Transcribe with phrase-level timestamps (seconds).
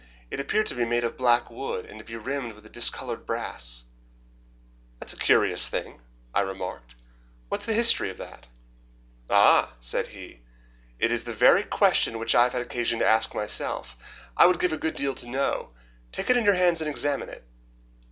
[0.31, 3.85] It appeared to be made of black wood, and to be rimmed with discoloured brass.
[4.97, 6.01] "That is a curious thing,"
[6.33, 6.95] I remarked.
[7.49, 8.47] "What is the history of that?"
[9.29, 10.39] "Ah!" said he,
[10.97, 13.95] "it is the very question which I have had occasion to ask myself.
[14.35, 15.69] I would give a good deal to know.
[16.11, 17.43] Take it in your hands and examine it."